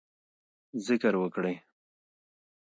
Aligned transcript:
ذکر 0.85 1.13
وکړئ 1.21 1.55